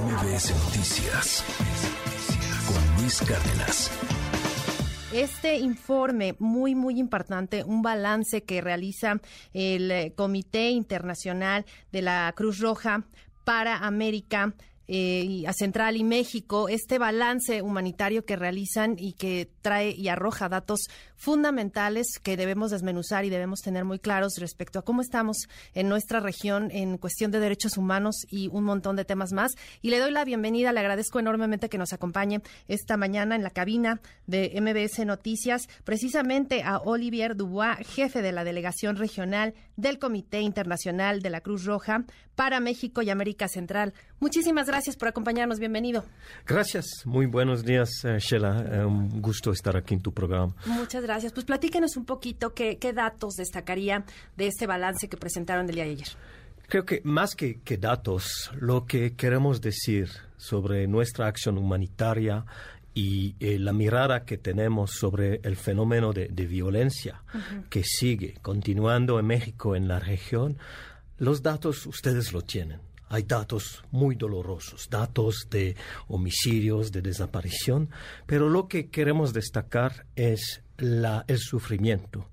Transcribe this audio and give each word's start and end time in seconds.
MBS 0.00 0.50
Noticias 0.64 1.44
con 2.66 3.00
Luis 3.00 3.20
Cárdenas. 3.20 3.90
Este 5.12 5.58
informe 5.58 6.34
muy, 6.40 6.74
muy 6.74 6.98
importante, 6.98 7.62
un 7.62 7.82
balance 7.82 8.42
que 8.42 8.60
realiza 8.60 9.20
el 9.52 9.92
eh, 9.92 10.12
Comité 10.16 10.70
Internacional 10.70 11.64
de 11.92 12.02
la 12.02 12.32
Cruz 12.34 12.58
Roja 12.58 13.04
para 13.44 13.86
América 13.86 14.54
eh, 14.86 15.44
a 15.46 15.52
Central 15.54 15.96
y 15.96 16.04
México, 16.04 16.68
este 16.68 16.98
balance 16.98 17.62
humanitario 17.62 18.26
que 18.26 18.36
realizan 18.36 18.96
y 18.98 19.14
que 19.14 19.50
trae 19.62 19.90
y 19.90 20.08
arroja 20.08 20.50
datos 20.50 20.88
fundamentales 21.16 22.18
que 22.22 22.36
debemos 22.36 22.70
desmenuzar 22.70 23.24
y 23.24 23.30
debemos 23.30 23.60
tener 23.60 23.86
muy 23.86 23.98
claros 23.98 24.34
respecto 24.38 24.78
a 24.78 24.82
cómo 24.82 25.00
estamos 25.00 25.48
en 25.72 25.88
nuestra 25.88 26.20
región 26.20 26.70
en 26.70 26.98
cuestión 26.98 27.30
de 27.30 27.40
derechos 27.40 27.78
humanos 27.78 28.26
y 28.28 28.48
un 28.48 28.64
montón 28.64 28.94
de 28.96 29.06
temas 29.06 29.32
más. 29.32 29.52
Y 29.80 29.88
le 29.88 30.00
doy 30.00 30.10
la 30.10 30.24
bienvenida, 30.24 30.72
le 30.72 30.80
agradezco 30.80 31.18
enormemente 31.18 31.70
que 31.70 31.78
nos 31.78 31.94
acompañe 31.94 32.42
esta 32.68 32.98
mañana 32.98 33.36
en 33.36 33.42
la 33.42 33.50
cabina 33.50 34.02
de 34.26 34.52
MBS 34.60 35.06
Noticias, 35.06 35.66
precisamente 35.84 36.62
a 36.62 36.76
Olivier 36.78 37.36
Dubois, 37.36 37.78
jefe 37.86 38.20
de 38.20 38.32
la 38.32 38.44
delegación 38.44 38.96
regional 38.96 39.54
del 39.76 39.98
Comité 39.98 40.40
Internacional 40.40 41.22
de 41.22 41.30
la 41.30 41.40
Cruz 41.40 41.64
Roja 41.64 42.04
para 42.34 42.60
México 42.60 43.00
y 43.00 43.10
América 43.10 43.48
Central. 43.48 43.94
Muchísimas 44.20 44.66
gracias 44.66 44.73
por 44.98 45.08
acompañarnos. 45.08 45.60
Bienvenido. 45.60 46.04
Gracias. 46.46 46.86
Muy 47.04 47.26
buenos 47.26 47.64
días, 47.64 48.04
eh, 48.04 48.18
Sheila. 48.18 48.64
Eh, 48.72 48.84
un 48.84 49.22
gusto 49.22 49.52
estar 49.52 49.76
aquí 49.76 49.94
en 49.94 50.00
tu 50.00 50.12
programa. 50.12 50.52
Muchas 50.66 51.04
gracias. 51.04 51.32
Pues 51.32 51.46
platíquenos 51.46 51.96
un 51.96 52.04
poquito 52.04 52.54
qué, 52.54 52.76
datos 52.92 53.34
destacaría 53.34 54.04
de 54.36 54.48
este 54.48 54.66
balance 54.66 55.08
que 55.08 55.16
presentaron 55.16 55.66
del 55.66 55.76
día 55.76 55.84
de 55.84 55.90
ayer. 55.90 56.08
Creo 56.66 56.84
que 56.84 57.00
más 57.04 57.36
que, 57.36 57.60
datos, 57.78 58.50
lo 58.58 58.84
que 58.84 59.14
queremos 59.14 59.60
decir 59.60 60.10
sobre 60.36 60.88
nuestra 60.88 61.28
acción 61.28 61.56
humanitaria 61.56 62.44
y 62.94 63.36
eh, 63.38 63.60
la 63.60 63.72
mirada 63.72 64.24
que 64.24 64.38
tenemos 64.38 64.90
sobre 64.92 65.40
el 65.44 65.54
fenómeno 65.54 66.12
de, 66.12 66.26
violencia 66.28 67.22
que 67.70 67.84
sigue 67.84 68.34
continuando 68.42 69.20
en 69.20 69.26
México, 69.26 69.76
en 69.76 69.86
la 69.86 70.00
región, 70.00 70.58
los 71.18 71.42
datos 71.42 71.86
ustedes 71.86 72.32
lo 72.32 72.42
tienen 72.42 72.80
hay 73.14 73.22
datos 73.22 73.84
muy 73.92 74.16
dolorosos, 74.16 74.88
datos 74.90 75.46
de 75.50 75.76
homicidios, 76.08 76.90
de 76.90 77.00
desaparición, 77.00 77.90
pero 78.26 78.48
lo 78.48 78.66
que 78.66 78.88
queremos 78.88 79.32
destacar 79.32 80.06
es 80.16 80.62
la, 80.78 81.24
el 81.28 81.38
sufrimiento, 81.38 82.28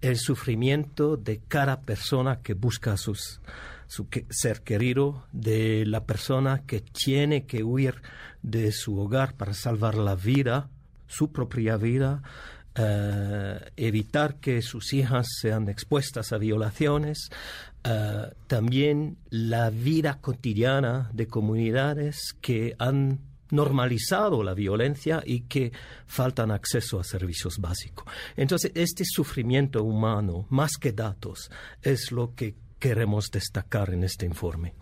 el 0.00 0.18
sufrimiento 0.18 1.16
de 1.16 1.40
cada 1.46 1.82
persona 1.82 2.40
que 2.42 2.54
busca 2.54 2.96
sus, 2.96 3.40
su 3.86 4.08
ser 4.30 4.62
querido, 4.62 5.24
de 5.32 5.86
la 5.86 6.04
persona 6.04 6.62
que 6.66 6.80
tiene 6.80 7.46
que 7.46 7.62
huir 7.62 8.02
de 8.42 8.72
su 8.72 8.98
hogar 8.98 9.34
para 9.36 9.54
salvar 9.54 9.94
la 9.94 10.16
vida, 10.16 10.68
su 11.06 11.30
propia 11.30 11.76
vida, 11.76 12.22
eh, 12.76 13.70
evitar 13.76 14.40
que 14.40 14.60
sus 14.60 14.92
hijas 14.94 15.28
sean 15.40 15.68
expuestas 15.68 16.32
a 16.32 16.38
violaciones, 16.38 17.30
eh, 17.84 18.32
también 18.46 19.18
la 19.30 19.70
vida 19.70 20.18
cotidiana 20.20 21.10
de 21.12 21.26
comunidades 21.26 22.34
que 22.40 22.74
han 22.78 23.20
normalizado 23.50 24.42
la 24.42 24.54
violencia 24.54 25.22
y 25.24 25.42
que 25.42 25.72
faltan 26.06 26.50
acceso 26.50 26.98
a 26.98 27.04
servicios 27.04 27.58
básicos. 27.58 28.06
Entonces, 28.36 28.72
este 28.74 29.04
sufrimiento 29.04 29.84
humano, 29.84 30.46
más 30.50 30.72
que 30.78 30.92
datos, 30.92 31.50
es 31.82 32.10
lo 32.10 32.34
que 32.34 32.54
queremos 32.78 33.30
destacar 33.30 33.90
en 33.90 34.04
este 34.04 34.26
informe. 34.26 34.74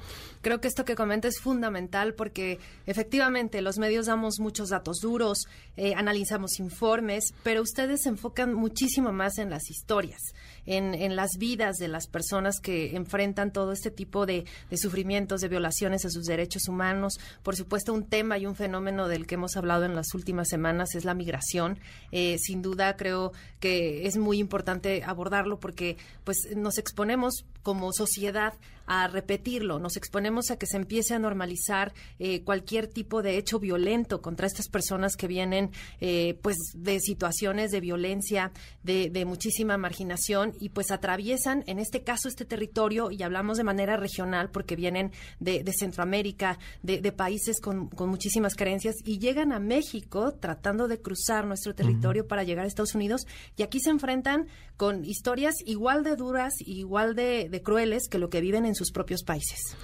Creo 0.42 0.60
que 0.60 0.66
esto 0.66 0.84
que 0.84 0.96
comenta 0.96 1.28
es 1.28 1.38
fundamental 1.40 2.14
porque 2.14 2.58
efectivamente 2.86 3.62
los 3.62 3.78
medios 3.78 4.06
damos 4.06 4.40
muchos 4.40 4.70
datos 4.70 4.98
duros, 5.00 5.46
eh, 5.76 5.94
analizamos 5.94 6.58
informes, 6.58 7.32
pero 7.44 7.62
ustedes 7.62 8.02
se 8.02 8.08
enfocan 8.08 8.52
muchísimo 8.52 9.12
más 9.12 9.38
en 9.38 9.50
las 9.50 9.70
historias, 9.70 10.20
en, 10.66 11.14
las 11.14 11.30
vidas 11.38 11.76
de 11.76 11.88
las 11.88 12.08
personas 12.08 12.58
que 12.60 12.96
enfrentan 12.96 13.52
todo 13.52 13.72
este 13.72 13.90
tipo 13.90 14.26
de, 14.26 14.44
sufrimientos, 14.74 15.40
de 15.40 15.48
violaciones 15.48 16.04
a 16.04 16.10
sus 16.10 16.24
derechos 16.24 16.68
humanos. 16.68 17.20
Por 17.44 17.54
supuesto, 17.54 17.92
un 17.92 18.04
tema 18.04 18.36
y 18.36 18.46
un 18.46 18.56
fenómeno 18.56 19.06
del 19.06 19.26
que 19.26 19.36
hemos 19.36 19.56
hablado 19.56 19.84
en 19.84 19.94
las 19.94 20.12
últimas 20.14 20.48
semanas 20.48 20.94
es 20.96 21.04
la 21.04 21.14
migración. 21.14 21.78
Eh, 22.10 22.36
sin 22.38 22.62
duda, 22.62 22.96
creo 22.96 23.32
que 23.60 24.06
es 24.06 24.16
muy 24.16 24.38
importante 24.38 25.04
abordarlo 25.04 25.60
porque 25.60 25.96
pues 26.24 26.48
nos 26.56 26.78
exponemos 26.78 27.44
como 27.62 27.92
sociedad 27.92 28.54
a 28.86 29.06
repetirlo, 29.06 29.78
nos 29.78 29.96
exponemos 29.96 30.31
a 30.50 30.56
que 30.56 30.66
se 30.66 30.76
empiece 30.76 31.14
a 31.14 31.18
normalizar 31.18 31.92
eh, 32.18 32.42
cualquier 32.42 32.86
tipo 32.86 33.22
de 33.22 33.36
hecho 33.36 33.58
violento 33.58 34.22
contra 34.22 34.46
estas 34.46 34.68
personas 34.68 35.16
que 35.16 35.26
vienen 35.26 35.70
eh, 36.00 36.38
pues 36.42 36.56
de 36.74 37.00
situaciones 37.00 37.70
de 37.70 37.80
violencia, 37.80 38.52
de, 38.82 39.24
muchísima 39.24 39.78
marginación 39.78 40.52
y 40.58 40.70
pues 40.70 40.90
atraviesan 40.90 41.62
en 41.66 41.78
este 41.78 42.02
caso 42.02 42.28
este 42.28 42.44
territorio 42.44 43.10
y 43.10 43.22
hablamos 43.22 43.56
de 43.56 43.64
manera 43.64 43.96
regional 43.96 44.50
porque 44.50 44.74
vienen 44.74 45.12
de, 45.38 45.64
Centroamérica, 45.78 46.58
de, 46.82 47.12
países 47.12 47.60
con, 47.60 47.90
muchísimas 47.98 48.54
carencias 48.54 48.96
y 49.04 49.18
llegan 49.18 49.52
a 49.52 49.60
México 49.60 50.32
tratando 50.32 50.88
de 50.88 51.00
cruzar 51.00 51.46
nuestro 51.46 51.74
territorio 51.74 52.26
para 52.26 52.42
llegar 52.42 52.64
a 52.64 52.68
Estados 52.68 52.94
Unidos 52.94 53.26
y 53.56 53.62
aquí 53.62 53.80
se 53.80 53.90
enfrentan 53.90 54.48
con 54.76 55.04
historias 55.04 55.54
igual 55.64 56.02
de 56.02 56.16
duras, 56.16 56.54
igual 56.58 57.14
de, 57.14 57.48
de 57.48 57.62
crueles 57.62 58.08
que 58.08 58.18
lo 58.18 58.28
que 58.28 58.40
viven 58.40 58.66
en 58.66 58.74
sus 58.74 58.90
propios 58.90 59.22
países. 59.22 59.76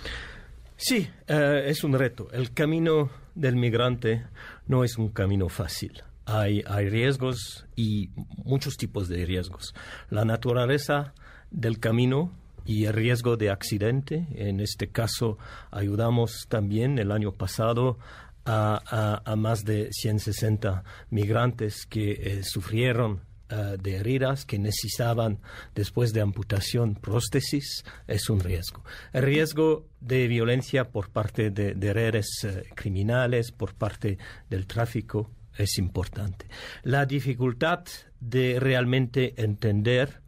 Sí, 0.81 1.11
eh, 1.27 1.65
es 1.67 1.83
un 1.83 1.93
reto. 1.99 2.29
El 2.31 2.55
camino 2.55 3.11
del 3.35 3.57
migrante 3.57 4.25
no 4.69 4.85
es 4.85 4.97
un 4.97 5.09
camino 5.09 5.49
fácil. 5.49 6.05
Hay, 6.25 6.63
hay 6.69 6.89
riesgos 6.89 7.67
y 7.75 8.11
muchos 8.45 8.77
tipos 8.77 9.09
de 9.09 9.27
riesgos. 9.27 9.75
La 10.09 10.25
naturaleza 10.25 11.15
del 11.51 11.81
camino 11.81 12.33
y 12.65 12.85
el 12.85 12.93
riesgo 12.93 13.37
de 13.37 13.51
accidente. 13.51 14.29
En 14.37 14.61
este 14.61 14.89
caso, 14.89 15.37
ayudamos 15.73 16.47
también 16.49 17.01
el 17.01 17.11
año 17.11 17.33
pasado 17.33 17.99
a, 18.47 19.35
más 19.37 19.65
de 19.65 19.89
160 19.91 20.85
migrantes 21.11 21.87
que 21.87 22.13
eh, 22.13 22.41
sufrieron 22.45 23.28
eh, 23.51 23.77
de 23.81 23.97
heridas 23.97 24.45
que 24.45 24.59
necesitaban 24.59 25.39
después 25.75 26.13
de 26.13 26.21
amputación 26.21 26.95
prótesis 26.95 27.85
es 28.07 28.29
un 28.29 28.41
riesgo. 28.41 28.85
El 29.13 29.23
riesgo 29.23 29.87
de 30.01 30.29
violencia 30.29 30.91
por 30.91 31.11
parte 31.11 31.51
de, 31.51 31.93
redes 31.93 32.27
eh, 32.45 32.65
criminales, 32.75 33.53
por 33.53 33.75
parte 33.75 34.19
del 34.51 34.67
tráfico, 34.67 35.31
es 35.57 35.79
importante. 35.79 36.47
La 36.83 37.07
dificultad 37.07 37.85
de 38.21 38.61
realmente 38.61 39.35
entender 39.43 40.21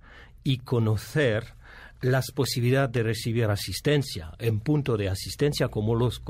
y 0.43 0.59
conocer 0.59 1.55
las 2.01 2.31
posibilidades 2.33 2.93
de 2.93 3.03
recibir 3.03 3.45
asistencia 3.45 4.33
en 4.39 4.61
punto 4.61 4.97
de 4.97 5.09
asistencia 5.09 5.69
como 5.69 5.95
los 5.95 6.23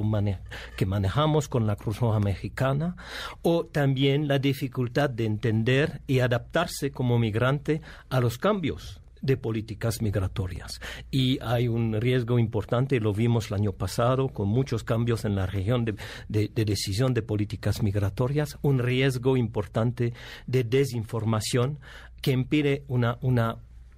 que 0.77 0.87
manejamos 0.87 1.49
con 1.49 1.67
la 1.67 1.77
Cruz 1.77 2.01
Roja 2.01 2.21
Mexicana 2.21 2.97
o 3.43 3.67
también 3.67 4.27
la 4.29 4.39
dificultad 4.39 5.11
de 5.11 5.27
entender 5.27 6.01
y 6.07 6.21
adaptarse 6.21 6.91
como 6.91 7.19
migrante 7.19 7.81
a 8.09 8.21
los 8.21 8.39
cambios 8.39 9.01
de 9.23 9.37
políticas 9.37 10.01
migratorias. 10.01 10.81
Y 11.11 11.39
hay 11.43 11.69
un 11.69 12.01
riesgo 12.01 12.39
importante, 12.39 13.01
lo 13.01 13.13
vimos 13.13 13.49
el 13.49 13.57
año 13.57 13.73
pasado, 13.73 14.29
con 14.29 14.49
muchos 14.49 14.83
cambios 14.83 15.27
en 15.27 15.37
la 15.37 15.47
región 15.47 15.85
de, 15.85 15.95
de 16.29 16.65
decisión 16.65 17.13
de 17.13 17.21
políticas 17.23 17.83
migratorias, 17.83 18.59
un 18.63 18.79
riesgo 18.79 19.37
importante 19.37 20.15
de 20.47 20.65
desinformación 20.65 21.79
que 22.23 22.33
impide 22.33 22.85
una 22.89 23.19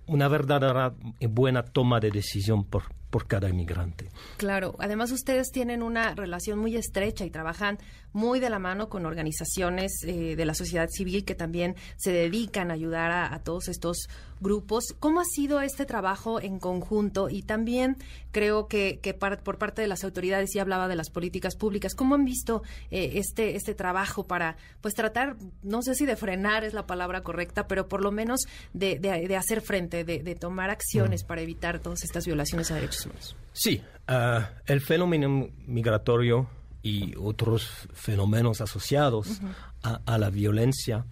una 0.07 0.29
verdadera 0.29 0.95
buena 1.21 1.63
toma 1.63 2.01
de 2.01 2.11
decisión 2.11 2.65
por, 2.65 2.85
por 3.11 3.27
cada 3.27 3.49
inmigrante. 3.49 4.09
Claro, 4.37 4.75
además 4.79 5.13
ustedes 5.13 5.51
tienen 5.51 5.83
una 5.83 6.15
relación 6.15 6.59
muy 6.59 6.77
estrecha 6.77 7.25
y 7.25 7.31
trabajan 7.31 7.79
muy 8.13 8.41
de 8.41 8.51
la 8.51 8.59
mano 8.59 8.89
con 8.89 9.07
organizaciones 9.07 9.93
eh, 10.05 10.37
de 10.37 10.45
la 10.45 10.55
sociedad 10.55 10.89
civil 10.89 11.25
que 11.25 11.35
también 11.35 11.77
se 11.97 12.13
dedican 12.13 12.71
a 12.71 12.75
ayudar 12.75 13.11
a, 13.11 13.39
todos 13.43 13.69
estos 13.69 14.09
grupos. 14.41 14.95
¿Cómo 14.99 15.21
ha 15.21 15.25
sido 15.25 15.61
este 15.61 15.87
trabajo 15.87 16.41
en 16.41 16.59
conjunto? 16.59 17.29
Y 17.31 17.43
también 17.43 17.97
creo 18.31 18.67
que, 18.69 18.99
que 19.01 19.15
por 19.15 19.59
parte 19.59 19.83
de 19.83 19.89
las 19.89 20.05
autoridades, 20.05 20.55
y 20.55 20.59
hablaba 20.59 20.89
de 20.89 20.97
las 20.97 21.11
políticas 21.11 21.57
públicas, 21.57 21.95
¿cómo 21.95 22.15
han 22.15 22.25
visto 22.25 22.63
eh, 22.91 23.13
este, 23.15 23.57
este 23.57 23.75
trabajo 23.75 24.25
para 24.25 24.57
pues 24.81 24.95
tratar, 24.95 25.37
no 25.63 25.83
sé 25.83 25.95
si 25.95 26.07
de 26.07 26.17
frenar 26.17 26.65
es 26.65 26.75
la 26.75 26.87
palabra 26.87 27.23
correcta, 27.23 27.67
pero 27.67 27.89
por 27.89 28.03
lo 28.03 28.13
menos 28.13 28.43
de, 28.73 28.99
de, 28.99 29.37
hacer 29.37 29.61
frente, 29.61 30.05
de, 30.05 30.35
tomar 30.35 30.71
acciones 30.71 31.25
mm. 31.25 31.27
para 31.27 31.41
evitar 31.41 31.79
todas 31.79 32.03
estas 32.03 32.27
violaciones 32.27 32.71
a 32.71 32.75
derechos 32.75 33.37
Sí, 33.53 33.83
ah, 34.09 34.51
el 34.67 34.81
fenómeno 34.81 35.49
migratorio 35.67 36.49
y 36.83 37.15
otros 37.17 37.89
fenómenos 37.93 38.61
asociados 38.61 39.41
a, 39.83 40.19
la 40.19 40.31
violencia 40.31 41.05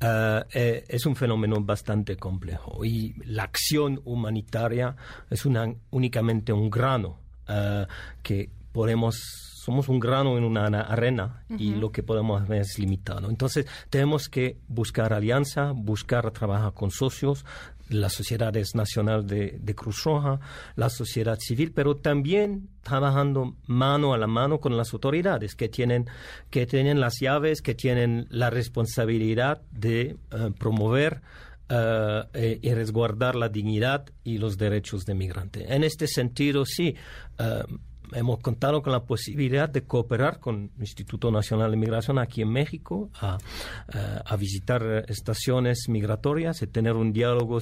eh, 0.00 0.84
es 0.88 1.06
un 1.06 1.16
fenómeno 1.16 1.60
bastante 1.60 2.16
complejo. 2.16 2.84
Y 2.84 3.14
la 3.24 3.44
acción 3.44 4.00
humanitaria 4.04 4.96
es 5.30 5.46
una, 5.46 5.72
únicamente 5.90 6.52
un 6.52 6.68
grano 6.70 7.18
ah, 7.48 7.86
que 8.22 8.50
podemos 8.72 9.54
somos 9.64 9.88
un 9.88 9.98
grano 9.98 10.36
en 10.36 10.44
una 10.44 10.66
arena 10.66 11.42
y 11.48 11.74
lo 11.74 11.90
que 11.90 12.02
podemos 12.02 12.42
hacer 12.42 12.56
es 12.56 12.78
limitado. 12.78 13.30
Entonces, 13.30 13.66
tenemos 13.88 14.28
que 14.28 14.58
buscar 14.68 15.14
alianza, 15.14 15.72
buscar 15.72 16.30
trabajar 16.32 16.74
con 16.74 16.90
socios, 16.90 17.46
la 17.88 18.08
Sociedad 18.08 18.54
Nacional 18.74 19.26
de, 19.26 19.58
de, 19.60 19.74
Cruz 19.74 20.04
Roja, 20.04 20.40
la 20.76 20.88
sociedad 20.88 21.38
civil, 21.38 21.72
pero 21.72 21.96
también 21.96 22.68
trabajando 22.82 23.56
mano 23.66 24.14
a 24.14 24.18
la 24.18 24.26
mano 24.26 24.60
con 24.60 24.76
las 24.76 24.92
autoridades 24.92 25.54
que 25.54 25.68
tienen, 25.68 26.06
que 26.50 26.66
tienen 26.66 27.00
las 27.00 27.20
llaves, 27.20 27.62
que 27.62 27.74
tienen 27.74 28.26
la 28.30 28.50
responsabilidad 28.50 29.62
de 29.70 30.16
eh, 30.30 30.50
promover 30.58 31.22
eh, 31.68 32.22
eh, 32.34 32.58
y 32.62 32.74
resguardar 32.74 33.34
la 33.36 33.48
dignidad 33.48 34.06
y 34.22 34.38
los 34.38 34.56
derechos 34.58 35.04
de 35.04 35.14
migrantes. 35.14 35.64
En 35.68 35.84
este 35.84 36.06
sentido, 36.06 36.64
sí 36.66 36.94
hemos 38.14 38.40
contado 38.40 38.82
con 38.82 38.92
la 38.92 39.04
posibilidad 39.04 39.68
de 39.68 39.82
cooperar 39.82 40.40
con 40.40 40.70
el 40.76 40.80
Instituto 40.80 41.30
Nacional 41.30 41.70
de 41.70 41.76
Migración 41.76 42.18
aquí 42.18 42.42
en 42.42 42.50
México, 42.50 43.10
a, 43.20 43.38
a, 44.24 44.36
visitar 44.36 45.04
estaciones 45.08 45.88
migratorias 45.88 46.62
y 46.62 46.66
tener 46.66 46.94
un 46.94 47.12
diálogo 47.12 47.60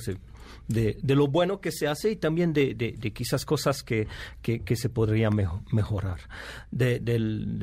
de, 0.69 1.15
lo 1.15 1.29
bueno 1.29 1.61
que 1.61 1.73
se 1.73 1.87
hace 1.87 2.11
y 2.11 2.17
también 2.17 2.53
de, 2.53 2.95
quizás 3.15 3.45
cosas 3.45 3.83
que, 3.83 4.07
que, 4.43 4.77
se 4.77 4.89
podrían 4.89 5.33
mejorar. 5.71 6.21
De, 6.71 7.01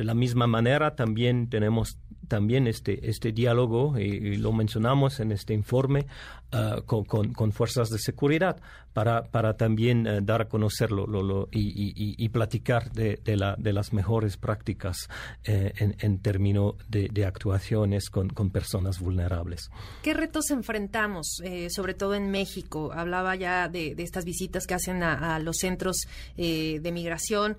la 0.04 0.14
misma 0.14 0.48
manera, 0.48 0.96
también 0.96 1.50
tenemos 1.50 1.98
también 2.30 2.68
este, 2.68 3.10
este 3.10 3.34
diálogo, 3.34 4.00
y, 4.00 4.38
lo 4.38 4.54
mencionamos 4.54 5.20
en 5.20 5.34
este 5.34 5.54
informe, 5.54 6.06
ah, 6.54 6.82
con, 6.86 7.04
con, 7.04 7.52
fuerzas 7.52 7.90
de 7.90 8.00
seguridad 8.00 8.62
para, 8.94 9.24
para 9.24 9.56
también 9.56 10.08
eh, 10.08 10.20
dar 10.22 10.42
a 10.42 10.50
conocerlo 10.50 11.06
lo, 11.08 11.48
y, 11.52 11.94
y, 11.96 12.30
platicar 12.30 12.92
de, 12.92 13.20
de, 13.24 13.38
la, 13.38 13.56
de, 13.58 13.74
las 13.74 13.94
mejores 13.94 14.38
prácticas 14.38 15.10
eh, 15.44 15.74
en, 15.78 15.96
en 16.00 16.20
términos 16.20 16.76
de, 16.88 17.26
actuaciones 17.26 18.10
con, 18.10 18.30
con, 18.30 18.50
personas 18.50 19.00
vulnerables. 19.00 19.70
¿Qué 20.04 20.14
retos 20.14 20.50
enfrentamos, 20.52 21.42
eh, 21.44 21.70
sobre 21.70 21.94
todo 21.94 22.16
en 22.16 22.32
México? 22.32 22.92
Hablaba 22.94 23.36
ya 23.36 23.68
de, 23.68 23.96
estas 23.98 24.26
visitas 24.26 24.66
que 24.66 24.74
hacen 24.74 25.04
a, 25.04 25.40
los 25.40 25.58
centros 25.58 26.08
de 26.36 26.92
migración, 26.92 27.58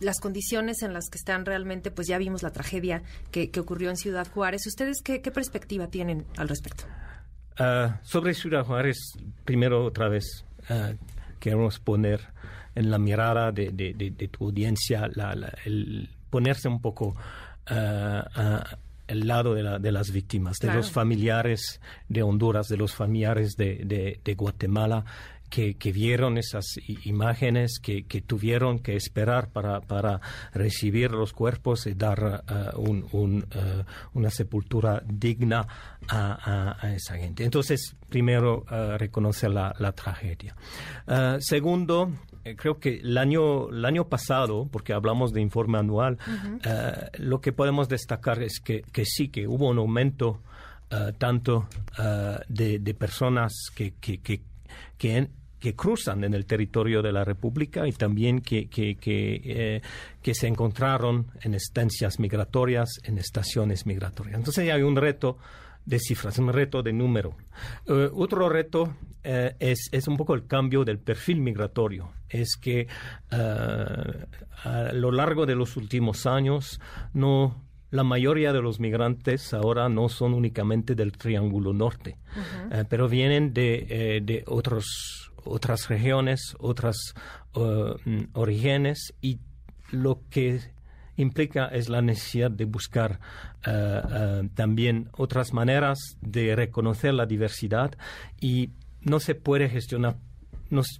las 0.00 0.20
condiciones 0.20 0.82
en 0.82 0.92
las 0.92 1.08
que 1.10 1.18
están 1.18 1.44
realmente, 1.44 1.90
pues 1.90 2.06
ya 2.06 2.18
vimos 2.18 2.42
la 2.42 2.50
tragedia 2.50 3.02
que, 3.30 3.50
que 3.50 3.60
ocurrió 3.60 3.83
en 3.90 3.96
Ciudad 3.96 4.26
Juárez. 4.32 4.66
¿Ustedes 4.66 5.02
qué, 5.02 5.20
qué 5.20 5.30
perspectiva 5.30 5.88
tienen 5.88 6.24
al 6.36 6.48
respecto? 6.48 6.84
Ah, 7.58 8.00
sobre 8.02 8.34
Ciudad 8.34 8.64
Juárez, 8.64 8.98
primero 9.44 9.84
otra 9.84 10.08
vez 10.08 10.44
ah, 10.68 10.92
queremos 11.38 11.78
poner 11.78 12.20
en 12.74 12.90
la 12.90 12.98
mirada 12.98 13.52
de, 13.52 14.28
tu 14.30 14.46
audiencia 14.46 15.08
el 15.64 16.10
ponerse 16.28 16.68
un 16.68 16.80
poco 16.80 17.14
uh, 17.70 17.74
al 19.06 19.26
lado 19.28 19.54
de, 19.54 19.92
las 19.92 20.10
víctimas, 20.10 20.58
de 20.58 20.74
los 20.74 20.90
familiares 20.90 21.80
de 22.08 22.24
Honduras, 22.24 22.66
de 22.66 22.76
los 22.76 22.92
familiares 22.92 23.54
de, 23.56 24.34
Guatemala, 24.36 25.04
que, 25.54 25.92
vieron 25.92 26.36
esas 26.36 26.64
imágenes, 27.04 27.78
que, 27.80 28.02
tuvieron 28.26 28.80
que 28.80 28.96
esperar 28.96 29.50
para, 29.50 29.80
para 29.80 30.20
recibir 30.52 31.12
los 31.12 31.32
cuerpos 31.32 31.86
y 31.86 31.94
dar 31.94 32.42
uh, 32.74 32.80
un, 32.80 33.04
uh, 33.12 34.18
una 34.18 34.30
sepultura 34.30 35.00
digna 35.06 35.64
a, 36.08 36.76
esa 36.96 37.16
gente. 37.16 37.44
Entonces, 37.44 37.96
primero, 38.08 38.64
uh, 38.68 38.98
reconocer 38.98 39.50
la, 39.50 39.92
tragedia. 39.92 40.56
segundo, 41.38 42.10
eh, 42.42 42.56
creo 42.56 42.80
que 42.80 42.96
el 42.96 43.16
año, 43.16 43.68
el 43.68 43.84
año 43.84 44.08
pasado, 44.08 44.68
porque 44.72 44.92
hablamos 44.92 45.32
de 45.32 45.40
informe 45.40 45.78
anual, 45.78 46.18
lo 47.18 47.40
que 47.40 47.52
podemos 47.52 47.88
destacar 47.88 48.42
es 48.42 48.58
que, 48.58 48.82
que 48.92 49.04
sí, 49.04 49.28
que 49.28 49.46
hubo 49.46 49.68
un 49.68 49.78
aumento 49.78 50.40
tanto 51.18 51.66
de, 52.48 52.78
de, 52.78 52.94
personas 52.94 53.52
que, 53.74 53.94
que, 53.94 54.18
que, 54.18 54.42
que 54.96 55.28
que 55.64 55.74
cruzan 55.74 56.24
en 56.24 56.34
el 56.34 56.44
territorio 56.44 57.00
de 57.00 57.10
la 57.10 57.24
República 57.24 57.88
y 57.88 57.92
también 57.92 58.42
que, 58.42 58.68
que, 58.68 58.96
que, 58.96 59.80
eh, 60.22 60.34
se 60.34 60.46
encontraron 60.46 61.28
en 61.40 61.54
estancias 61.54 62.20
migratorias, 62.20 63.00
en 63.02 63.16
estaciones 63.16 63.86
migratorias. 63.86 64.36
Entonces 64.36 64.70
hay 64.70 64.82
un 64.82 64.94
reto 64.94 65.38
de 65.86 65.98
cifras, 66.00 66.38
un 66.38 66.52
reto 66.52 66.82
de 66.82 66.92
número. 66.92 67.38
Eh, 67.86 68.10
otro 68.12 68.50
reto 68.50 68.94
eh, 69.22 69.56
es, 69.58 69.88
es, 69.90 70.06
un 70.06 70.18
poco 70.18 70.34
el 70.34 70.46
cambio 70.46 70.84
del 70.84 70.98
perfil 70.98 71.40
migratorio. 71.40 72.12
Es 72.28 72.58
que 72.60 72.86
a 73.30 74.92
lo 74.92 75.12
largo 75.12 75.46
de 75.46 75.54
los 75.54 75.78
últimos 75.78 76.26
años 76.26 76.78
no 77.14 77.64
la 77.90 78.04
mayoría 78.04 78.52
de 78.52 78.60
los 78.60 78.80
migrantes 78.80 79.54
ahora 79.54 79.88
no 79.88 80.10
son 80.10 80.34
únicamente 80.34 80.94
del 80.94 81.12
Triángulo 81.12 81.72
Norte, 81.72 82.18
pero 82.90 83.08
vienen 83.08 83.54
de, 83.54 84.20
de 84.24 84.42
otros 84.48 85.30
otras 85.44 85.88
regiones, 85.88 86.54
otras 86.58 87.14
uh, 87.54 87.94
orígenes 88.32 89.14
y 89.20 89.38
lo 89.90 90.20
que 90.30 90.60
implica 91.16 91.66
es 91.66 91.88
la 91.88 92.02
necesidad 92.02 92.50
de 92.50 92.64
buscar 92.64 93.20
uh, 93.66 94.46
también 94.54 95.08
otras 95.12 95.52
maneras 95.52 95.98
de 96.20 96.56
reconocer 96.56 97.14
la 97.14 97.26
diversidad 97.26 97.96
y 98.40 98.70
no 99.00 99.20
se 99.20 99.34
puede 99.34 99.68
gestionar 99.68 100.16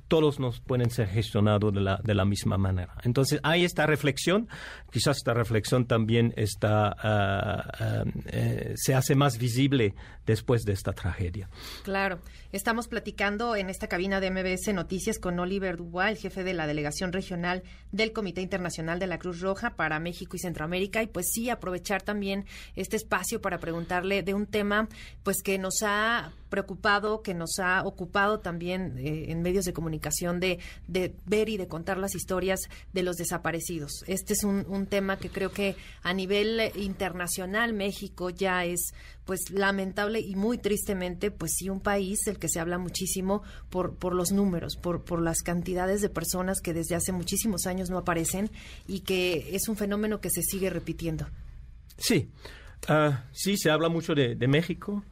todos 0.09 0.41
nos 0.41 0.61
pueden 0.61 0.91
ser 0.91 1.09
gestionados 1.09 1.73
de 1.73 1.81
la, 1.81 2.00
de 2.03 2.15
la 2.15 2.25
misma 2.25 2.59
manera. 2.59 2.94
Entonces, 3.03 3.41
hay 3.43 3.65
esta 3.65 3.87
reflexión, 3.87 4.49
quizás 4.91 5.17
esta 5.19 5.35
reflexión 5.35 5.87
también 5.87 6.32
está, 6.37 6.88
ah, 6.88 7.71
ah, 7.79 8.05
eh, 8.26 8.75
se 8.76 8.94
hace 8.94 9.15
más 9.15 9.38
visible 9.38 9.94
después 10.26 10.62
de 10.62 10.73
esta 10.73 10.93
tragedia. 10.93 11.49
Claro. 11.82 12.21
Estamos 12.53 12.87
platicando 12.87 13.56
en 13.56 13.69
esta 13.69 13.88
cabina 13.88 14.21
de 14.21 14.31
MBS 14.31 14.73
Noticias 14.73 15.19
con 15.19 15.38
Oliver 15.41 15.76
Dubois, 15.76 16.11
el 16.11 16.19
jefe 16.19 16.44
de 16.44 16.55
la 16.55 16.69
Delegación 16.69 17.12
Regional 17.12 17.65
del 17.91 18.12
Comité 18.12 18.43
Internacional 18.43 18.99
de 19.00 19.09
la 19.09 19.19
Cruz 19.19 19.41
Roja 19.41 19.75
para 19.75 19.99
México 19.99 20.37
y 20.37 20.38
Centroamérica. 20.38 21.03
Y 21.03 21.09
pues 21.09 21.26
sí, 21.32 21.50
aprovechar 21.50 22.03
también 22.03 22.47
este 22.76 22.97
espacio 22.97 23.41
para 23.41 23.59
preguntarle 23.59 24.23
de 24.23 24.35
un 24.35 24.47
tema 24.47 24.88
pues 25.25 25.43
que 25.43 25.59
nos 25.59 25.82
ha 25.82 26.32
preocupado, 26.49 27.23
que 27.23 27.35
nos 27.35 27.59
ha 27.59 27.82
ocupado 27.82 28.38
también 28.38 28.99
eh, 28.99 29.32
en 29.32 29.43
medios 29.43 29.63
de 29.64 29.72
comunicación 29.72 30.40
de, 30.40 30.58
de, 30.88 31.14
ver 31.26 31.49
y 31.49 31.56
de 31.56 31.69
contar 31.69 31.99
las 31.99 32.14
historias 32.14 32.61
de 32.93 33.02
los 33.02 33.16
desaparecidos. 33.16 34.05
Este 34.06 34.34
es 34.34 34.44
un, 34.44 34.64
tema 34.87 35.19
que 35.19 35.31
creo 35.31 35.50
que 35.50 35.76
a 36.02 36.12
nivel 36.12 36.61
internacional 36.76 37.73
México 37.73 38.28
ya 38.28 38.64
es 38.64 38.92
pues 39.25 39.50
lamentable 39.50 40.21
y 40.21 40.37
muy 40.37 40.59
tristemente, 40.59 41.30
pues 41.30 41.52
sí, 41.56 41.71
un 41.71 41.80
país 41.80 42.21
del 42.26 42.38
que 42.38 42.49
se 42.49 42.61
habla 42.61 42.76
muchísimo 42.78 43.42
por, 43.71 43.97
por 43.97 44.14
los 44.14 44.30
números, 44.30 44.76
por, 44.76 45.04
por 45.04 45.23
las 45.23 45.42
cantidades 45.42 46.02
de 46.02 46.11
personas 46.11 46.61
que 46.61 46.75
desde 46.75 46.94
hace 46.94 47.12
muchísimos 47.12 47.66
años 47.66 47.88
no 47.88 47.99
aparecen 47.99 48.50
y 48.87 49.00
que 49.00 49.54
es 49.56 49.68
un 49.68 49.76
fenómeno 49.76 50.21
que 50.21 50.30
se 50.30 50.42
sigue 50.42 50.68
repitiendo. 50.68 51.26
Sí, 51.97 52.30
ah, 52.88 53.25
sí, 53.33 53.56
se 53.56 53.71
habla 53.71 53.88
mucho 53.88 54.14
de, 54.14 54.35
de 54.35 54.49
México 54.49 55.04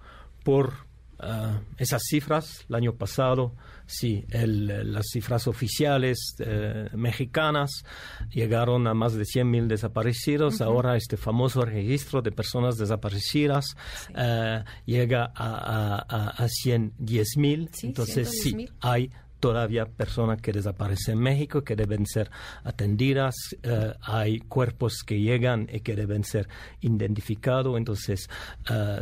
por 0.43 0.92
Ah, 1.25 1.61
esas 1.79 2.03
cifras 2.03 2.67
el 2.69 2.75
año 2.75 2.97
pasado, 2.97 3.55
sí, 3.87 4.25
las 4.29 5.07
cifras 5.13 5.47
oficiales 5.47 6.19
eh, 6.41 6.89
mexicanas 6.95 7.85
llegaron 8.31 8.89
a 8.89 8.95
más 8.95 9.15
de 9.15 9.23
100.000 9.23 9.69
desaparecidos. 9.69 10.61
Ahora 10.61 10.97
este 10.97 11.17
famoso 11.17 11.65
registro 11.65 12.23
de 12.23 12.33
personas 12.33 12.77
desaparecidas 12.77 13.77
eh, 14.17 14.65
llega 14.85 15.33
a, 15.33 16.05
a, 16.09 16.29
a, 16.31 16.47
110.000. 16.49 17.71
Entonces 17.85 18.43
sí, 18.43 18.69
hay 18.81 19.13
todavía 19.43 19.85
personas 19.85 20.41
que 20.41 20.53
desaparecen 20.53 21.19
en 21.19 21.21
México 21.21 21.65
que 21.65 21.77
deben 21.77 22.07
ser 22.07 22.31
atendidas, 22.65 23.35
eh, 23.63 23.93
hay 24.01 24.39
cuerpos 24.39 25.03
que 25.05 25.21
llegan 25.21 25.69
y 25.71 25.81
que 25.81 25.95
deben 25.97 26.25
ser 26.25 26.49
identificados, 26.81 27.77
entonces 27.77 28.31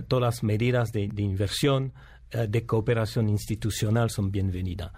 todas 0.08 0.22
las 0.22 0.42
medidas 0.42 0.90
de 0.92 1.22
inversión 1.22 1.92
eh, 2.32 2.46
de 2.48 2.64
cooperación 2.64 3.28
institucional 3.28 4.08
son 4.08 4.30
bienvenidas. 4.30 4.92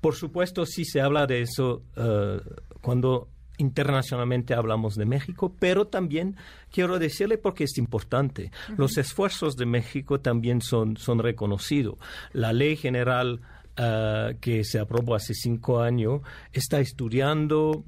Por 0.00 0.14
supuesto, 0.14 0.64
sí 0.66 0.84
se 0.84 1.00
habla 1.00 1.26
de 1.26 1.42
eso 1.42 1.82
eh, 1.96 2.40
cuando 2.80 3.28
internacionalmente 3.58 4.54
hablamos 4.54 4.94
de 4.94 5.04
México, 5.04 5.52
pero 5.58 5.88
también 5.88 6.36
quiero 6.70 7.00
decirle 7.00 7.38
porque 7.38 7.64
es 7.64 7.76
importante, 7.78 8.52
los 8.76 8.98
esfuerzos 8.98 9.56
de 9.56 9.66
México 9.66 10.20
también 10.20 10.60
son, 10.60 10.96
son 10.96 11.18
reconocidos. 11.18 11.96
La 12.32 12.52
ley 12.52 12.76
general 12.76 13.40
eh, 13.76 14.36
que 14.40 14.64
se 14.64 14.78
aprobó 14.78 15.14
hace 15.14 15.34
cinco 15.34 15.80
años 15.80 16.20
está 16.52 16.80
estudiando, 16.80 17.84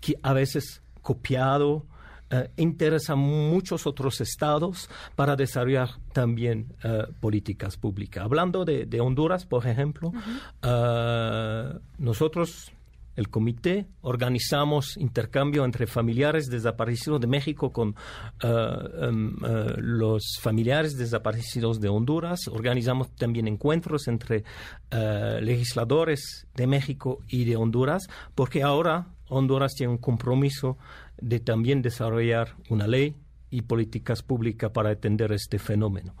que 0.00 0.14
a 0.22 0.32
veces 0.32 0.82
copiado, 1.02 1.86
eh, 2.30 2.50
interesa 2.56 3.12
a 3.12 3.16
muchos 3.16 3.86
otros 3.86 4.20
estados 4.20 4.90
para 5.14 5.36
desarrollar 5.36 5.90
también 6.12 6.74
eh, 6.82 7.04
políticas 7.20 7.76
públicas. 7.76 8.24
Hablando 8.24 8.64
de, 8.64 9.00
Honduras, 9.00 9.46
por 9.46 9.66
ejemplo, 9.66 10.12
eh, 10.62 11.78
nosotros 11.98 12.72
el 13.16 13.28
comité, 13.28 13.86
organizamos 14.00 14.96
intercambio 14.96 15.64
entre 15.64 15.86
familiares 15.86 16.46
desaparecidos 16.46 17.20
de 17.20 17.26
México 17.26 17.72
con 17.72 17.94
eh, 18.42 18.48
em, 19.02 19.36
eh, 19.44 19.74
los 19.78 20.38
familiares 20.40 20.96
desaparecidos 20.96 21.80
de 21.80 21.88
Honduras, 21.88 22.48
organizamos 22.48 23.14
también 23.14 23.48
encuentros 23.48 24.08
entre 24.08 24.44
eh, 24.90 25.38
legisladores 25.40 26.46
de 26.54 26.66
México 26.66 27.20
y 27.28 27.44
de 27.44 27.56
Honduras, 27.56 28.08
porque 28.34 28.62
ahora 28.62 29.08
Honduras 29.28 29.74
tiene 29.74 29.92
un 29.92 29.98
compromiso 29.98 30.76
de 31.20 31.40
también 31.40 31.82
desarrollar 31.82 32.56
una 32.68 32.86
ley 32.86 33.16
y 33.50 33.62
políticas 33.62 34.22
públicas 34.22 34.70
para 34.72 34.90
atender 34.90 35.30
este 35.32 35.60
fenómeno. 35.60 36.14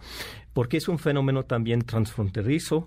Porque 0.52 0.76
es 0.76 0.86
un 0.86 0.98
fenómeno 0.98 1.42
también 1.42 1.82
transfronterizo. 1.82 2.86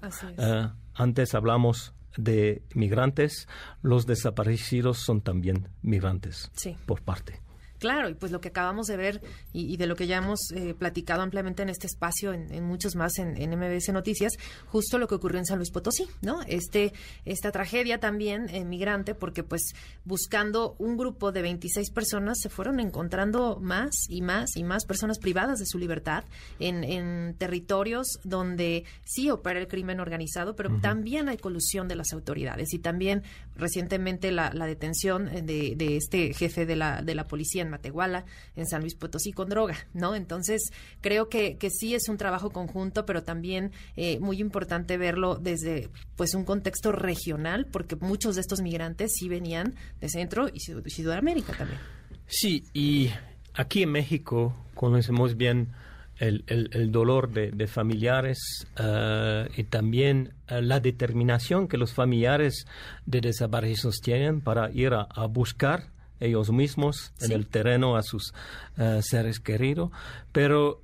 antes 0.94 1.36
hablamos 1.36 1.94
de 2.18 2.62
migrantes, 2.74 3.48
los 3.82 4.06
desaparecidos 4.06 5.00
son 5.00 5.22
también 5.22 5.70
migrantes 5.82 6.52
por 6.86 7.02
parte. 7.02 7.47
Claro, 7.80 8.10
y 8.10 8.16
pues 8.16 8.32
lo 8.32 8.42
que 8.42 8.50
acabamos 8.50 8.88
de 8.88 8.98
ver 8.98 9.22
y, 9.54 9.78
de 9.78 9.86
lo 9.86 9.96
que 9.96 10.08
ya 10.08 10.18
hemos 10.18 10.52
eh, 10.52 10.74
platicado 10.74 11.22
ampliamente 11.22 11.62
en 11.62 11.70
este 11.70 11.86
espacio, 11.86 12.34
en, 12.34 12.64
muchos 12.64 12.96
más 12.96 13.20
en, 13.20 13.38
en, 13.38 13.58
MBS 13.58 13.90
Noticias, 13.94 14.34
justo 14.66 14.98
lo 14.98 15.08
que 15.08 15.16
ocurrió 15.16 15.40
en 15.40 15.46
San 15.46 15.58
Luis 15.58 15.72
Potosí, 15.72 16.08
¿no? 16.22 16.42
Este, 16.48 16.94
esta 17.26 17.52
tragedia 17.52 18.00
también 18.00 18.50
eh, 18.50 18.66
migrante, 18.66 19.14
porque 19.14 19.44
pues 19.44 19.74
buscando 20.06 20.76
un 20.80 20.98
grupo 20.98 21.32
de 21.32 21.44
26 21.44 21.92
personas 21.92 22.40
se 22.42 22.50
fueron 22.50 22.80
encontrando 22.80 23.60
más 23.62 23.92
y 24.10 24.22
más 24.22 24.56
y 24.56 24.64
más 24.64 24.86
personas 24.86 25.20
privadas 25.20 25.60
de 25.60 25.66
su 25.66 25.78
libertad 25.78 26.24
en, 26.60 26.84
en 26.84 27.36
territorios 27.38 28.08
donde 28.24 28.86
sí 29.06 29.30
opera 29.30 29.60
el 29.60 29.68
crimen 29.68 30.00
organizado, 30.00 30.56
pero 30.56 30.80
también 30.82 31.30
hay 31.30 31.38
colusión 31.38 31.88
de 31.88 31.96
las 31.96 32.12
autoridades 32.14 32.74
y 32.74 32.80
también 32.80 33.24
recientemente 33.56 34.32
la, 34.32 34.52
la 34.54 34.66
detención 34.66 35.26
de, 35.26 35.76
de 35.76 35.98
este 35.98 36.34
jefe 36.34 36.66
de 36.66 36.76
la, 36.76 37.02
de 37.02 37.16
la 37.16 37.28
policía 37.28 37.67
en 37.68 37.72
Matehuala, 37.72 38.26
en 38.56 38.66
San 38.66 38.82
Luis 38.82 38.96
Potosí 38.96 39.32
con 39.32 39.50
droga, 39.50 39.76
¿no? 39.94 40.16
Entonces, 40.16 40.72
creo 41.02 41.30
que, 41.30 41.58
que 41.58 41.70
sí 41.70 41.94
es 41.94 42.10
un 42.10 42.18
trabajo 42.18 42.50
conjunto, 42.50 43.06
pero 43.06 43.24
también 43.24 43.72
eh, 43.96 44.20
muy 44.20 44.40
importante 44.40 44.98
verlo 44.98 45.36
desde 45.36 45.90
pues 46.16 46.34
un 46.34 46.44
contexto 46.44 46.92
regional, 46.92 47.68
porque 47.72 47.96
muchos 47.96 48.36
de 48.36 48.42
estos 48.42 48.62
migrantes 48.62 49.12
sí 49.14 49.30
venían 49.30 49.76
de 50.02 50.10
Centro 50.10 50.48
y 50.52 50.60
Sudamérica 50.90 51.54
también. 51.56 51.80
Sí, 52.28 52.66
y 52.74 53.10
aquí 53.54 53.84
en 53.84 53.92
México 53.92 54.54
conocemos 54.74 55.38
bien 55.38 55.70
el, 56.20 56.44
el, 56.48 56.92
dolor 56.92 57.32
de, 57.32 57.68
familiares 57.68 58.68
eh, 58.78 59.48
y 59.56 59.64
también 59.66 60.34
eh, 60.48 60.62
la 60.62 60.80
determinación 60.80 61.68
que 61.68 61.78
los 61.78 61.94
familiares 61.94 62.66
de 63.06 63.22
desaparecidos 63.22 64.02
tienen 64.02 64.42
para 64.42 64.72
ir 64.72 64.94
a 64.94 65.26
buscar 65.28 65.92
ellos 66.20 66.52
mismos 66.52 67.14
en 67.22 67.32
el 67.32 67.48
terreno 67.48 67.96
a 67.96 68.04
sus 68.04 68.34
eh, 68.78 69.00
seres 69.02 69.40
queridos, 69.40 69.92
pero 70.32 70.82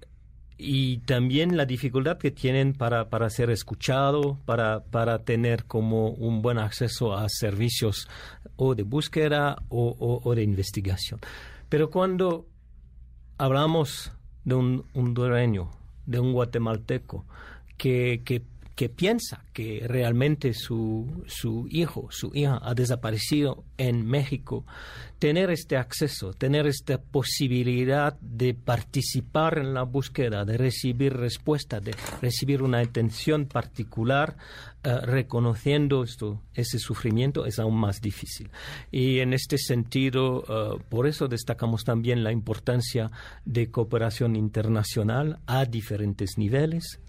y 0.58 1.00
también 1.00 1.58
la 1.58 1.66
dificultad 1.66 2.18
que 2.18 2.32
tienen 2.32 2.74
para, 2.74 3.10
para 3.10 3.30
ser 3.30 3.50
escuchado, 3.50 4.38
para, 4.46 4.84
para 4.84 5.24
tener 5.24 5.66
como 5.66 6.10
un 6.10 6.42
buen 6.42 6.58
acceso 6.58 7.18
a 7.18 7.28
servicios 7.28 8.08
o 8.56 8.76
de 8.76 8.84
búsqueda 8.84 9.62
o, 9.70 10.22
o, 10.24 10.36
de 10.36 10.44
investigación. 10.44 11.20
Pero 11.70 11.90
cuando 11.90 12.48
hablamos 13.38 14.12
de 14.46 14.56
un 14.56 14.86
hondureño, 14.94 15.72
de 16.06 16.20
un 16.20 16.34
guatemalteco, 16.34 17.26
que, 17.78 18.22
que 18.24 18.42
que 18.76 18.90
piensa 18.90 19.46
que 19.54 19.86
realmente 19.88 20.54
su, 20.54 21.24
su 21.28 21.68
hijo, 21.70 22.08
su 22.10 22.32
hija 22.34 22.60
ha 22.62 22.74
desaparecido 22.74 23.64
en 23.78 24.06
México, 24.06 24.66
tener 25.20 25.52
este 25.52 25.78
acceso, 25.78 26.34
tener 26.34 26.66
esta 26.66 27.00
posibilidad 27.00 28.20
de 28.20 28.56
participar 28.56 29.60
en 29.60 29.74
la 29.74 29.84
búsqueda, 29.84 30.44
de 30.44 30.58
recibir 30.58 31.14
respuesta, 31.14 31.80
de 31.80 31.96
recibir 32.22 32.64
una 32.64 32.80
atención 32.80 33.46
particular, 33.46 34.38
eh, 34.84 35.00
reconociendo 35.04 36.04
esto, 36.04 36.42
ese 36.56 36.80
sufrimiento, 36.80 37.46
es 37.46 37.60
aún 37.60 37.76
más 37.76 38.02
difícil. 38.02 38.50
Y 38.92 39.20
en 39.20 39.34
este 39.34 39.58
sentido, 39.58 40.44
eh, 40.50 40.84
por 40.90 41.06
eso 41.06 41.28
destacamos 41.28 41.84
también 41.84 42.24
la 42.24 42.32
importancia 42.32 43.12
de 43.46 43.70
cooperación 43.70 44.36
internacional 44.36 45.40
a 45.46 45.66
diferentes 45.66 46.38
niveles. 46.38 47.00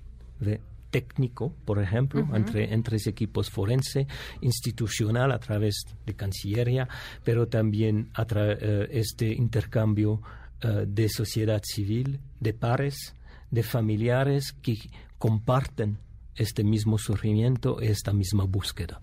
De, 0.41 0.61
técnico, 0.95 1.53
por 1.65 1.83
ejemplo, 1.83 2.25
entre, 2.37 2.73
entre 2.73 2.99
equipos 3.05 3.51
forense, 3.51 4.07
institucional 4.43 5.33
a 5.33 5.41
través 5.41 5.75
de 6.07 6.15
Cancillería, 6.15 6.89
pero 7.25 7.49
también 7.49 8.11
a 8.15 8.25
eh, 8.31 8.87
este 8.93 9.35
intercambio 9.35 10.23
eh, 10.61 10.85
de 10.87 11.09
sociedad 11.09 11.61
civil, 11.65 12.21
de 12.39 12.55
pares, 12.55 13.17
de 13.51 13.65
familiares 13.65 14.53
que 14.63 14.77
comparten 15.19 15.99
este 16.37 16.63
mismo 16.63 16.97
sufrimiento, 16.97 17.81
esta 17.81 18.13
misma 18.13 18.45
búsqueda. 18.45 19.01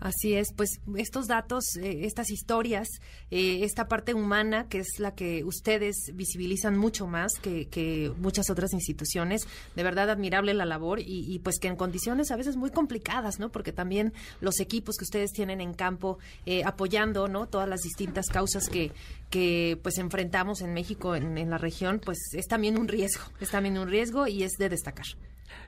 Así 0.00 0.34
es, 0.34 0.52
pues 0.52 0.80
estos 0.96 1.26
datos, 1.26 1.64
eh, 1.76 2.04
estas 2.04 2.30
historias, 2.30 2.88
eh, 3.30 3.64
esta 3.64 3.88
parte 3.88 4.14
humana 4.14 4.68
que 4.68 4.78
es 4.78 4.98
la 4.98 5.14
que 5.14 5.42
ustedes 5.44 6.12
visibilizan 6.14 6.76
mucho 6.76 7.06
más 7.06 7.32
que, 7.42 8.12
muchas 8.18 8.50
otras 8.50 8.72
instituciones, 8.72 9.42
de 9.74 9.82
verdad 9.82 10.10
admirable 10.10 10.54
la 10.54 10.64
labor 10.64 11.00
y, 11.00 11.38
pues 11.40 11.58
que 11.58 11.68
en 11.68 11.76
condiciones 11.76 12.30
a 12.30 12.36
veces 12.36 12.56
muy 12.56 12.70
complicadas, 12.70 13.38
¿no? 13.38 13.50
Porque 13.50 13.72
también 13.72 14.12
los 14.40 14.60
equipos 14.60 14.96
que 14.96 15.04
ustedes 15.04 15.32
tienen 15.32 15.60
en 15.60 15.74
campo 15.74 16.18
eh, 16.46 16.62
apoyando, 16.64 17.28
¿no? 17.28 17.46
Todas 17.46 17.68
las 17.68 17.80
distintas 17.80 18.26
causas 18.26 18.68
que, 18.68 18.92
que 19.30 19.78
pues 19.82 19.98
enfrentamos 19.98 20.60
en 20.60 20.74
México, 20.74 21.14
en, 21.14 21.38
en 21.38 21.50
la 21.50 21.58
región, 21.58 22.00
pues 22.04 22.18
es 22.32 22.46
también 22.46 22.78
un 22.78 22.88
riesgo, 22.88 23.24
es 23.40 23.50
también 23.50 23.78
un 23.78 23.88
riesgo 23.88 24.26
y 24.26 24.42
es 24.42 24.52
de 24.58 24.68
destacar. 24.68 25.06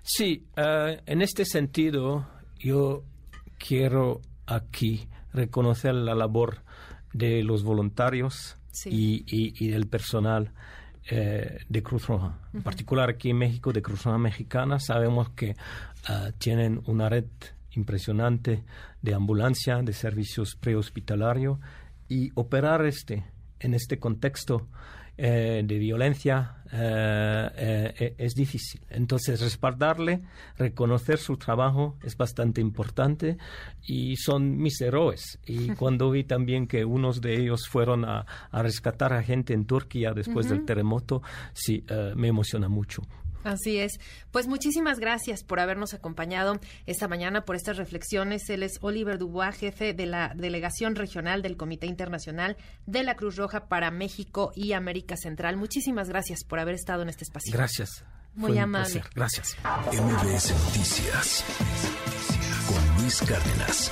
Sí, 0.03 0.45
en 0.57 1.23
este 1.23 1.45
sentido 1.45 2.27
yo 2.59 3.05
quiero 3.61 4.23
aquí 4.47 5.07
reconocer 5.33 5.95
la 5.95 6.15
labor 6.15 6.63
de 7.13 7.45
los 7.45 7.63
voluntarios 7.63 8.57
y, 8.85 9.69
del 9.69 9.87
personal 9.87 10.53
eh, 11.09 11.59
de 11.69 11.83
Cruz 11.83 12.07
Roja. 12.07 12.39
En 12.53 12.63
particular 12.63 13.11
aquí 13.11 13.31
en 13.31 13.39
México, 13.39 13.73
de 13.73 13.83
Cruz 13.83 14.05
Roja 14.05 14.19
Mexicana, 14.19 14.81
sabemos 14.81 15.31
que 15.31 15.57
ah, 16.09 16.31
tienen 16.39 16.83
una 16.87 17.09
red 17.09 17.27
impresionante 17.73 18.65
de 19.03 19.15
ambulancia, 19.15 19.83
de 19.83 19.93
servicios 19.93 20.57
prehospitalarios 20.57 21.59
y 22.09 22.31
operar 22.35 22.85
este 22.87 23.25
en 23.61 23.75
este 23.75 23.99
contexto 23.99 24.67
eh, 25.23 25.61
de 25.63 25.79
violencia 25.79 26.63
eh, 26.73 27.51
eh, 27.95 28.15
es 28.17 28.35
difícil. 28.35 28.81
Entonces, 28.89 29.43
respaldarle, 29.43 30.23
reconocer 30.57 31.19
su 31.19 31.37
trabajo 31.37 31.99
es 32.03 32.17
bastante 32.17 32.63
importante 32.63 33.37
y 33.87 34.17
son 34.17 34.57
mis 34.57 34.81
héroes. 34.81 35.39
Y 35.45 35.73
cuando 35.75 36.11
vi 36.11 36.25
también 36.25 36.67
que 36.67 36.87
unos 36.87 37.21
de 37.21 37.39
ellos 37.39 37.69
fueron 37.69 38.07
a, 38.07 38.25
rescatar 38.51 39.13
a 39.13 39.23
gente 39.23 39.53
en 39.53 39.67
Turquía 39.67 40.15
después 40.15 40.49
del 40.49 40.65
terremoto, 40.65 41.21
sí, 41.53 41.85
me 42.17 42.29
emociona 42.29 42.71
mucho. 42.71 43.03
Así 43.45 43.79
es. 43.79 43.99
Pues 44.31 44.47
muchísimas 44.47 44.99
gracias 44.99 45.45
por 45.45 45.61
habernos 45.61 45.95
acompañado 45.95 46.61
esta 46.87 47.09
mañana 47.09 47.45
por 47.45 47.57
estas 47.57 47.77
reflexiones. 47.77 48.49
Él 48.51 48.63
es 48.63 48.79
Oliver 48.83 49.19
Dubois, 49.19 49.57
jefe 49.57 49.95
de 49.95 50.07
la 50.07 50.33
Delegación 50.35 50.95
Regional 50.95 51.43
del 51.43 51.57
Comité 51.57 51.87
Internacional 51.87 52.57
de 52.87 53.03
la 53.03 53.17
Cruz 53.17 53.37
Roja 53.37 53.69
para 53.69 53.91
México 53.91 54.53
y 54.55 54.73
América 54.73 55.17
Central. 55.17 55.57
Muchísimas 55.57 56.09
gracias 56.09 56.45
por 56.45 56.59
haber 56.59 56.75
estado 56.75 57.03
en 57.03 57.09
este 57.09 57.25
espacio. 57.25 57.53
Gracias. 57.53 58.05
Muy 58.35 58.59
amable. 58.59 59.03
Gracias. 59.15 59.57
MBS 59.65 60.53
Noticias 60.67 61.45
con 62.69 63.03
Luis 63.03 63.21
Cárdenas. 63.23 63.91